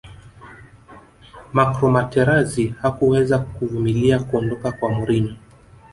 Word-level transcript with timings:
marco 1.53 1.87
materazi 1.89 2.75
hakuweza 2.81 3.39
kuvumilia 3.39 4.19
kuondoka 4.19 4.71
kwa 4.71 4.89
mourinho 4.91 5.35